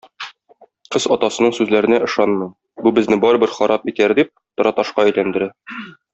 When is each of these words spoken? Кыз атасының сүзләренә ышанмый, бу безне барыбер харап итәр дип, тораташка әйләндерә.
Кыз 0.95 1.03
атасының 1.15 1.53
сүзләренә 1.57 1.99
ышанмый, 2.07 2.49
бу 2.87 2.95
безне 3.01 3.21
барыбер 3.27 3.55
харап 3.59 3.87
итәр 3.93 4.17
дип, 4.23 4.33
тораташка 4.57 5.07
әйләндерә. 5.11 5.53